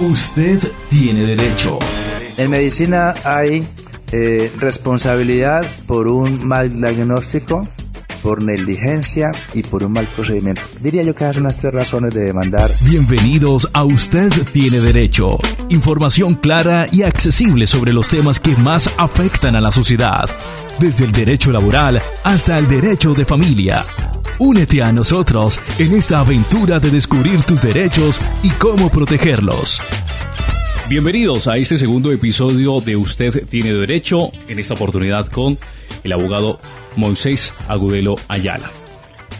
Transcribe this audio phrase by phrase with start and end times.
[0.00, 0.60] Usted
[0.90, 1.78] tiene derecho.
[2.36, 3.64] En medicina hay
[4.10, 7.66] eh, responsabilidad por un mal diagnóstico,
[8.20, 10.62] por negligencia y por un mal procedimiento.
[10.80, 12.68] Diría yo que esas son las tres razones de demandar.
[12.84, 15.38] Bienvenidos a Usted tiene derecho.
[15.68, 20.28] Información clara y accesible sobre los temas que más afectan a la sociedad,
[20.80, 23.84] desde el derecho laboral hasta el derecho de familia.
[24.38, 29.80] Únete a nosotros en esta aventura de descubrir tus derechos y cómo protegerlos.
[30.88, 35.56] Bienvenidos a este segundo episodio de Usted tiene derecho, en esta oportunidad con
[36.02, 36.58] el abogado
[36.96, 38.72] Moisés Agudelo Ayala.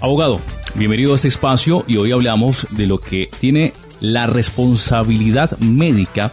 [0.00, 0.40] Abogado,
[0.76, 6.32] bienvenido a este espacio y hoy hablamos de lo que tiene la responsabilidad médica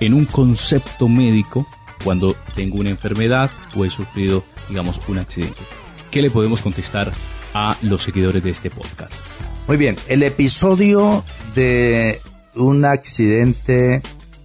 [0.00, 1.66] en un concepto médico
[2.02, 5.60] cuando tengo una enfermedad o he sufrido, digamos, un accidente.
[6.10, 7.12] ¿Qué le podemos contestar
[7.54, 9.14] a los seguidores de este podcast.
[9.68, 11.24] Muy bien, el episodio
[11.54, 12.20] de
[12.54, 14.02] un accidente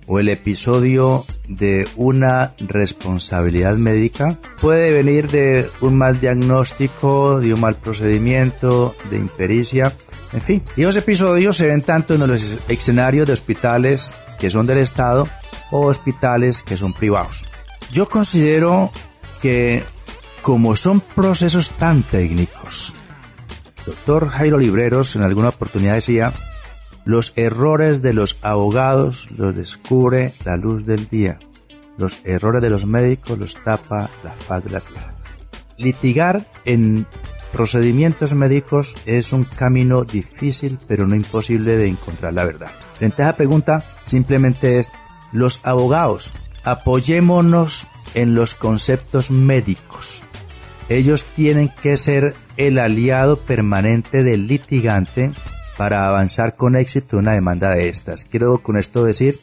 [0.07, 7.59] o el episodio de una responsabilidad médica puede venir de un mal diagnóstico, de un
[7.59, 9.93] mal procedimiento, de impericia,
[10.33, 10.63] en fin.
[10.75, 15.27] Y esos episodios se ven tanto en los escenarios de hospitales que son del Estado
[15.71, 17.45] o hospitales que son privados.
[17.91, 18.91] Yo considero
[19.41, 19.83] que
[20.47, 22.95] como son procesos tan técnicos,
[23.85, 26.31] doctor Jairo Libreros en alguna oportunidad decía,
[27.03, 31.37] los errores de los abogados los descubre la luz del día,
[31.97, 35.17] los errores de los médicos los tapa la faz de la tierra.
[35.75, 37.05] Litigar en
[37.51, 42.71] procedimientos médicos es un camino difícil pero no imposible de encontrar la verdad.
[42.93, 44.93] Frente a esa pregunta simplemente es,
[45.33, 46.31] los abogados,
[46.63, 50.23] apoyémonos en los conceptos médicos,
[50.89, 55.31] ellos tienen que ser el aliado permanente del litigante
[55.77, 58.25] para avanzar con éxito una demanda de estas.
[58.25, 59.39] Quiero con esto decir,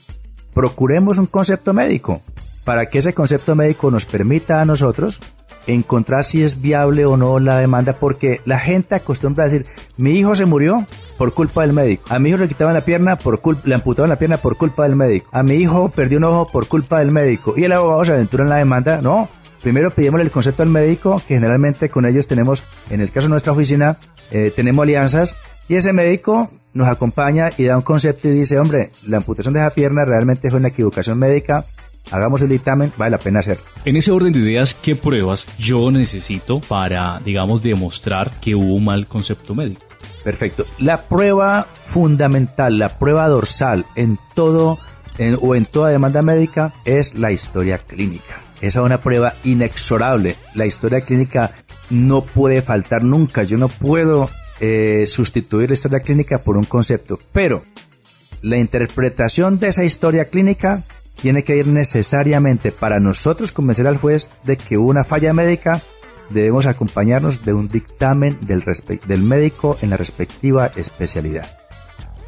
[0.53, 2.23] procuremos un concepto médico
[2.65, 5.20] para que ese concepto médico nos permita a nosotros
[5.67, 9.67] encontrar si es viable o no la demanda, porque la gente acostumbra a decir,
[9.97, 10.86] mi hijo se murió
[11.19, 14.11] por culpa del médico, a mi hijo le quitaban la pierna por culpa, le amputaban
[14.11, 17.11] la pierna por culpa del médico, a mi hijo perdió un ojo por culpa del
[17.11, 19.29] médico, y el abogado se aventura en la demanda, no,
[19.64, 23.30] Primero pedimos el concepto al médico, que generalmente con ellos tenemos, en el caso de
[23.30, 23.97] nuestra oficina,
[24.30, 25.36] eh, tenemos alianzas,
[25.69, 29.61] y ese médico nos acompaña y da un concepto y dice, hombre, la amputación de
[29.61, 31.64] esa pierna realmente fue una equivocación médica,
[32.11, 33.59] hagamos el dictamen, vale la pena hacer.
[33.85, 38.85] En ese orden de ideas, ¿qué pruebas yo necesito para, digamos, demostrar que hubo un
[38.85, 39.83] mal concepto médico?
[40.23, 40.65] Perfecto.
[40.79, 44.79] La prueba fundamental, la prueba dorsal en todo
[45.41, 48.42] o en toda demanda médica es la historia clínica.
[48.61, 50.36] Esa es una prueba inexorable.
[50.55, 51.53] La historia clínica
[51.91, 53.42] no puede faltar nunca.
[53.42, 57.19] Yo no puedo eh, sustituir la historia clínica por un concepto.
[57.33, 57.63] Pero
[58.42, 60.83] la interpretación de esa historia clínica
[61.20, 65.83] tiene que ir necesariamente para nosotros convencer al juez de que hubo una falla médica.
[66.30, 68.64] Debemos acompañarnos de un dictamen del,
[69.07, 71.57] del médico en la respectiva especialidad.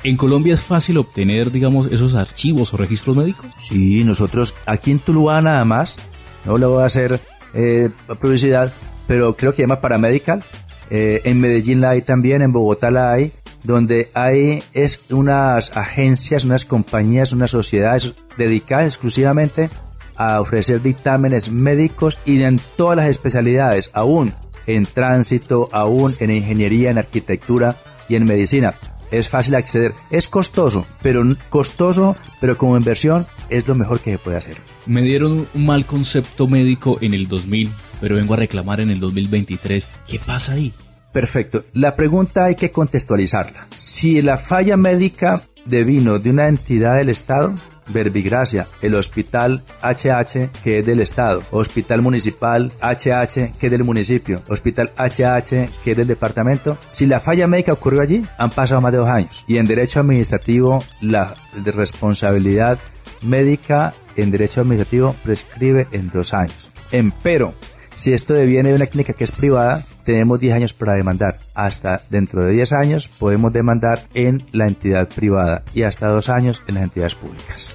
[0.04, 3.46] ¿En Colombia es fácil obtener, digamos, esos archivos o registros médicos?
[3.56, 5.96] Sí, nosotros aquí en Tuluá nada más
[6.44, 7.18] no le voy a hacer
[7.54, 8.72] eh, publicidad,
[9.06, 10.44] pero creo que llama Paramedical.
[10.90, 13.32] Eh, en Medellín la hay también, en Bogotá la hay,
[13.66, 19.68] donde hay es unas agencias, unas compañías, unas sociedades dedicadas exclusivamente
[20.16, 24.32] a ofrecer dictámenes médicos y en todas las especialidades, aún
[24.66, 27.76] en tránsito, aún en ingeniería, en arquitectura
[28.08, 28.74] y en medicina
[29.10, 29.92] es fácil acceder.
[30.10, 34.56] Es costoso, pero costoso, pero como inversión es lo mejor que se puede hacer.
[34.86, 39.00] Me dieron un mal concepto médico en el 2000, pero vengo a reclamar en el
[39.00, 39.84] 2023.
[40.06, 40.72] ¿Qué pasa ahí?
[41.16, 41.64] Perfecto.
[41.72, 43.68] La pregunta hay que contextualizarla.
[43.72, 50.80] Si la falla médica devino de una entidad del Estado, Verbigracia, el Hospital HH que
[50.80, 56.06] es del Estado, Hospital Municipal HH que es del municipio, Hospital HH que es del
[56.06, 56.76] departamento.
[56.86, 59.42] Si la falla médica ocurrió allí, han pasado más de dos años.
[59.48, 61.34] Y en derecho administrativo, la
[61.64, 62.78] responsabilidad
[63.22, 66.72] médica en derecho administrativo prescribe en dos años.
[66.92, 67.54] Empero,
[67.96, 71.34] si esto deviene de una clínica que es privada, tenemos 10 años para demandar.
[71.54, 76.62] Hasta dentro de 10 años podemos demandar en la entidad privada y hasta 2 años
[76.68, 77.74] en las entidades públicas.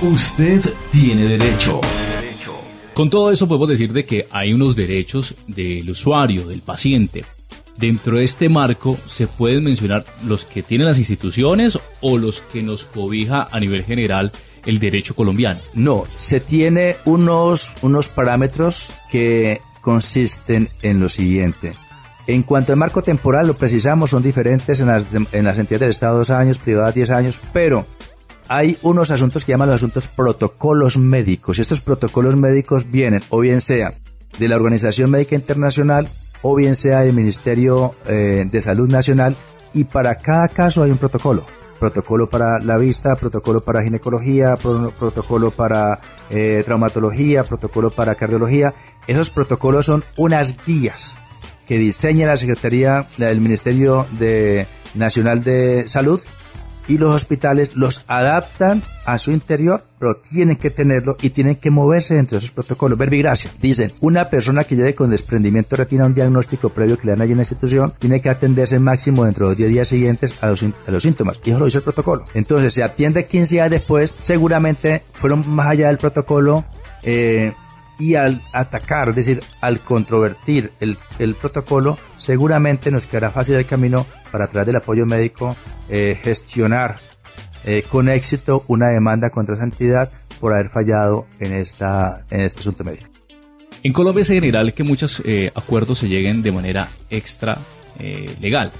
[0.00, 0.62] Usted
[0.92, 1.80] tiene derecho.
[2.94, 7.24] Con todo eso podemos decir de que hay unos derechos del usuario, del paciente.
[7.76, 12.62] Dentro de este marco se pueden mencionar los que tienen las instituciones o los que
[12.62, 14.32] nos cobija a nivel general
[14.68, 15.60] el derecho colombiano.
[15.72, 21.72] No, se tiene unos, unos parámetros que consisten en lo siguiente.
[22.26, 25.90] En cuanto al marco temporal, lo precisamos, son diferentes en las, en las entidades del
[25.90, 27.86] Estado dos años, privadas diez años, pero
[28.48, 31.56] hay unos asuntos que llaman los asuntos protocolos médicos.
[31.56, 33.94] Y estos protocolos médicos vienen o bien sea
[34.38, 36.08] de la Organización Médica Internacional
[36.42, 39.34] o bien sea del Ministerio eh, de Salud Nacional
[39.72, 41.44] y para cada caso hay un protocolo.
[41.78, 48.74] Protocolo para la vista, protocolo para ginecología, protocolo para eh, traumatología, protocolo para cardiología.
[49.06, 51.18] Esos protocolos son unas guías
[51.68, 56.20] que diseña la Secretaría del Ministerio de Nacional de Salud
[56.88, 61.70] y los hospitales los adaptan a su interior, pero tienen que tenerlo y tienen que
[61.70, 62.98] moverse dentro de esos protocolos.
[62.98, 63.50] Verbigracia.
[63.60, 67.22] Dicen, una persona que llegue con desprendimiento de retina un diagnóstico previo que le dan
[67.22, 70.48] allí en la institución, tiene que atenderse máximo dentro de los 10 días siguientes a
[70.48, 71.38] los, a los síntomas.
[71.44, 72.26] Y eso lo dice el protocolo.
[72.34, 76.64] Entonces, se atiende 15 días después, seguramente fueron más allá del protocolo,
[77.02, 77.52] eh,
[77.98, 83.66] y al atacar, es decir, al controvertir el, el, protocolo, seguramente nos quedará fácil el
[83.66, 85.56] camino para a través del apoyo médico
[85.88, 86.96] eh, gestionar
[87.64, 92.60] eh, con éxito una demanda contra esa entidad por haber fallado en, esta, en este
[92.60, 93.08] asunto médico.
[93.82, 97.58] En Colombia es general que muchos eh, acuerdos se lleguen de manera extra
[98.40, 98.70] legal.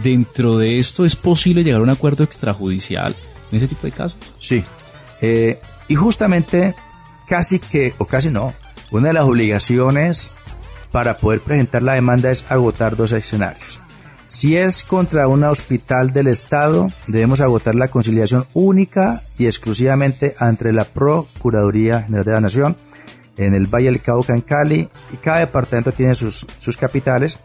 [0.00, 3.16] Dentro de esto es posible llegar a un acuerdo extrajudicial
[3.50, 4.16] en ese tipo de casos.
[4.38, 4.62] Sí.
[5.88, 6.76] y justamente
[7.32, 8.52] casi que, o casi no,
[8.90, 10.32] una de las obligaciones
[10.90, 13.80] para poder presentar la demanda es agotar dos escenarios.
[14.26, 20.74] Si es contra un hospital del Estado, debemos agotar la conciliación única y exclusivamente ante
[20.74, 22.76] la Procuraduría General de la Nación
[23.38, 27.40] en el Valle del Cauca, en Cali, y cada departamento tiene sus, sus capitales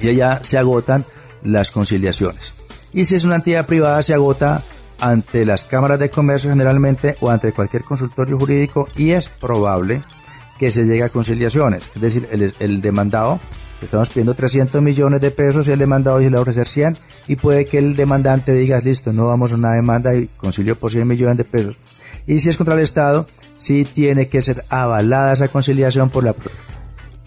[0.00, 1.04] y allá se agotan
[1.44, 2.52] las conciliaciones.
[2.92, 4.64] Y si es una entidad privada, se agota
[5.00, 10.02] ante las cámaras de comercio generalmente o ante cualquier consultorio jurídico y es probable
[10.58, 11.90] que se llegue a conciliaciones.
[11.94, 12.28] Es decir,
[12.58, 13.38] el, demandado,
[13.80, 16.96] estamos pidiendo 300 millones de pesos y el demandado le va a ofrecer 100
[17.28, 20.90] y puede que el demandante diga, listo, no vamos a una demanda y concilio por
[20.90, 21.78] 100 millones de pesos.
[22.26, 26.34] Y si es contra el Estado, sí tiene que ser avalada esa conciliación por la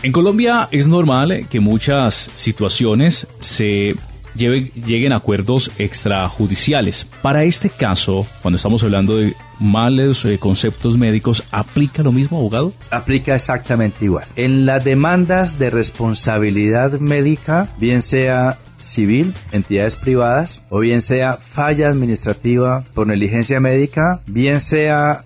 [0.04, 3.96] en Colombia es normal que muchas situaciones se
[4.36, 7.08] lleguen a acuerdos extrajudiciales.
[7.22, 12.74] Para este caso, cuando estamos hablando de males eh, conceptos médicos, ¿aplica lo mismo, abogado?
[12.90, 14.26] Aplica exactamente igual.
[14.36, 21.90] En las demandas de responsabilidad médica, bien sea civil, entidades privadas, o bien sea falla
[21.90, 25.24] administrativa por negligencia médica, bien sea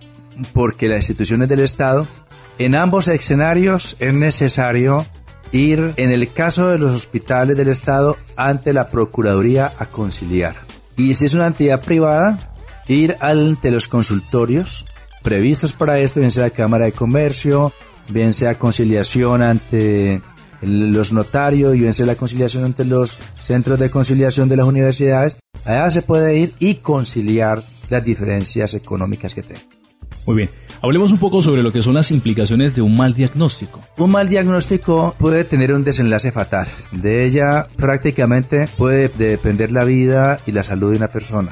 [0.53, 2.07] porque las instituciones del Estado,
[2.57, 5.05] en ambos escenarios es necesario
[5.51, 10.55] ir, en el caso de los hospitales del Estado, ante la Procuraduría a conciliar.
[10.97, 12.53] Y si es una entidad privada,
[12.87, 14.85] ir ante los consultorios
[15.23, 17.73] previstos para esto, bien sea Cámara de Comercio,
[18.09, 20.21] bien sea conciliación ante
[20.61, 25.37] los notarios y bien sea la conciliación ante los centros de conciliación de las universidades,
[25.65, 29.61] allá se puede ir y conciliar las diferencias económicas que tenga.
[30.25, 30.49] Muy bien.
[30.85, 33.81] Hablemos un poco sobre lo que son las implicaciones de un mal diagnóstico.
[33.97, 36.67] Un mal diagnóstico puede tener un desenlace fatal.
[36.91, 41.49] De ella prácticamente puede depender la vida y la salud de una persona.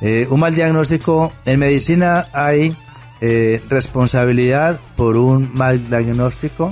[0.00, 2.74] Eh, un mal diagnóstico, en medicina hay
[3.20, 6.70] eh, responsabilidad por un mal diagnóstico,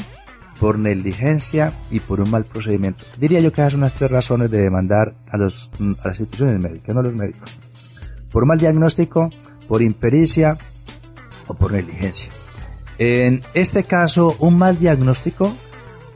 [0.60, 3.04] por negligencia y por un mal procedimiento.
[3.18, 5.68] Diría yo que esas son las tres razones de demandar a, a las
[6.08, 7.60] instituciones médicas, no a los médicos.
[8.30, 9.30] Por mal diagnóstico,
[9.68, 10.56] por impericia
[11.54, 12.32] por negligencia.
[12.98, 15.52] En este caso, un mal diagnóstico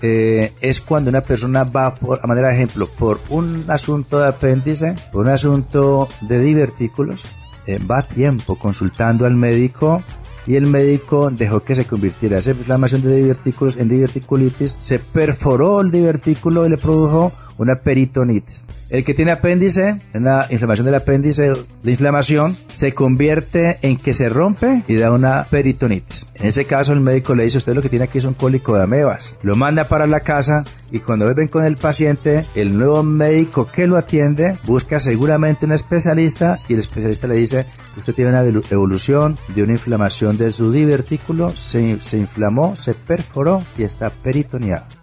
[0.03, 4.29] eh, es cuando una persona va, por, a manera de ejemplo, por un asunto de
[4.29, 7.33] apéndice, por un asunto de divertículos,
[7.67, 10.03] eh, va a tiempo consultando al médico
[10.47, 15.81] y el médico dejó que se convirtiera esa inflamación de divertículos en diverticulitis, se perforó
[15.81, 18.67] el divertículo y le produjo una peritonitis.
[18.91, 24.29] El que tiene apéndice, la inflamación del apéndice, la inflamación se convierte en que se
[24.29, 26.29] rompe y da una peritonitis.
[26.35, 28.77] En ese caso el médico le dice, usted lo que tiene aquí es un cólico
[28.77, 29.39] de amebas.
[29.43, 33.87] Lo manda para la casa y cuando ven con el paciente, el nuevo médico que
[33.87, 39.37] lo atiende busca seguramente un especialista y el especialista le dice, usted tiene una evolución
[39.55, 44.96] de una inflamación de su divertículo, se, se inflamó, se perforó y está peritoneado.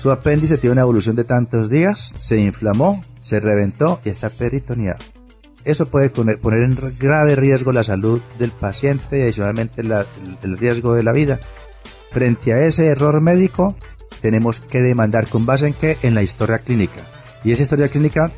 [0.00, 4.96] Su apéndice tiene una evolución de tantos días, se inflamó, se reventó y está peritoneado.
[5.62, 11.02] Eso puede poner en grave riesgo la salud del paciente y adicionalmente el riesgo de
[11.02, 11.38] la vida.
[12.12, 13.76] Frente a ese error médico,
[14.22, 15.98] tenemos que demandar con base en qué?
[16.02, 17.02] En la historia clínica.
[17.44, 18.32] Y esa historia clínica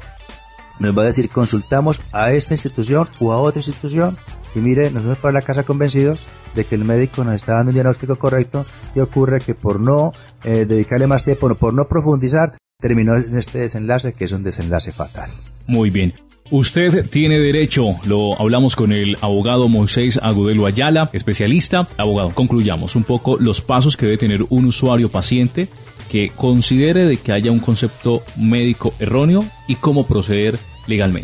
[0.81, 4.17] nos va a decir consultamos a esta institución o a otra institución
[4.55, 7.71] y mire, nos vamos para la casa convencidos de que el médico nos está dando
[7.71, 10.13] un diagnóstico correcto y ocurre que por no
[10.45, 14.93] eh, dedicarle más tiempo, por no profundizar, terminó en este desenlace que es un desenlace
[14.93, 15.31] fatal.
[15.67, 16.15] Muy bien.
[16.51, 21.87] Usted tiene derecho, lo hablamos con el abogado Moisés Agudelo Ayala, especialista.
[21.97, 25.69] Abogado, concluyamos un poco los pasos que debe tener un usuario paciente
[26.11, 30.59] que considere de que haya un concepto médico erróneo y cómo proceder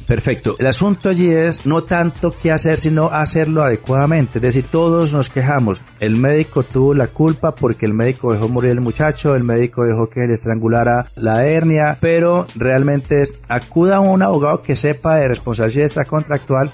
[0.04, 0.56] Perfecto.
[0.58, 4.38] El asunto allí es no tanto qué hacer, sino hacerlo adecuadamente.
[4.38, 5.82] Es decir, todos nos quejamos.
[6.00, 10.08] El médico tuvo la culpa porque el médico dejó morir al muchacho, el médico dejó
[10.08, 15.86] que le estrangulara la hernia, pero realmente acuda a un abogado que sepa de responsabilidad
[15.86, 16.72] extracontractual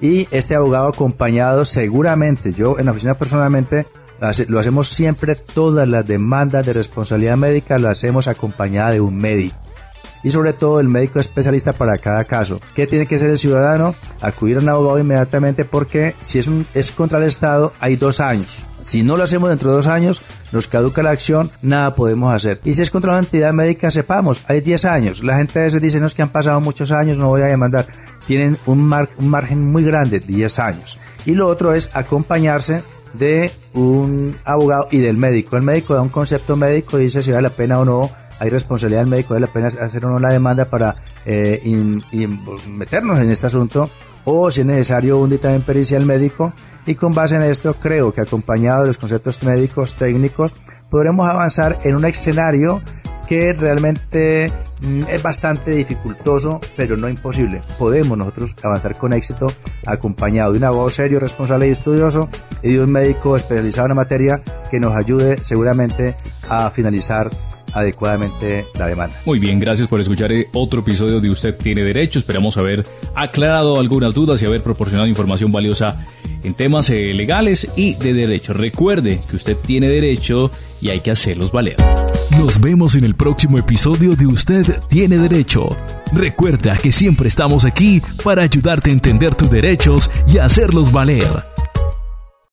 [0.00, 3.86] y este abogado acompañado seguramente, yo en la oficina personalmente
[4.48, 9.56] lo hacemos siempre, todas las demandas de responsabilidad médica las hacemos acompañada de un médico.
[10.24, 12.60] Y sobre todo el médico especialista para cada caso.
[12.74, 13.94] ¿Qué tiene que hacer el ciudadano?
[14.20, 18.18] Acudir a un abogado inmediatamente porque si es, un, es contra el Estado hay dos
[18.20, 18.64] años.
[18.80, 22.60] Si no lo hacemos dentro de dos años, nos caduca la acción, nada podemos hacer.
[22.64, 25.24] Y si es contra una entidad médica, sepamos, hay 10 años.
[25.24, 27.46] La gente a veces dice, no es que han pasado muchos años, no voy a
[27.46, 27.86] demandar.
[28.26, 28.80] Tienen un,
[29.18, 30.98] un margen muy grande, 10 años.
[31.26, 32.82] Y lo otro es acompañarse
[33.14, 35.56] de un abogado y del médico.
[35.56, 38.50] El médico da un concepto médico y dice si vale la pena o no, hay
[38.50, 41.62] responsabilidad del médico, vale la pena hacer la demanda para eh,
[42.68, 43.88] meternos en este asunto
[44.24, 46.52] o si es necesario un dictamen pericial médico
[46.86, 50.54] y con base en esto creo que acompañado de los conceptos médicos técnicos
[50.90, 52.80] podremos avanzar en un escenario
[53.26, 54.50] que realmente
[54.82, 57.62] mm, es bastante dificultoso, pero no imposible.
[57.78, 59.50] Podemos nosotros avanzar con éxito
[59.86, 62.28] acompañado de un abogado serio, responsable y estudioso
[62.62, 66.16] y de un médico especializado en la materia que nos ayude seguramente
[66.48, 67.30] a finalizar
[67.74, 69.20] adecuadamente la demanda.
[69.24, 72.18] Muy bien, gracias por escuchar eh, otro episodio de Usted tiene derecho.
[72.18, 76.06] Esperamos haber aclarado algunas dudas y haber proporcionado información valiosa
[76.42, 78.52] en temas eh, legales y de derecho.
[78.52, 80.50] Recuerde que usted tiene derecho
[80.80, 81.76] y hay que hacerlos valer.
[82.38, 85.68] Nos vemos en el próximo episodio de Usted tiene derecho.
[86.12, 91.53] Recuerda que siempre estamos aquí para ayudarte a entender tus derechos y hacerlos valer.